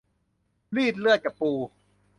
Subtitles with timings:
[0.75, 1.51] รีดเลือดกับปู